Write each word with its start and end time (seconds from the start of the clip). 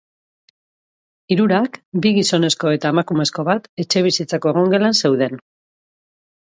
Hirurak, 1.35 1.77
bi 2.07 2.13
gizonezko 2.17 2.73
eta 2.79 2.95
emakumezko 2.97 3.47
bat, 3.53 3.71
etxebizitzako 3.87 4.55
egongelan 4.57 5.03
zeuden. 5.05 5.43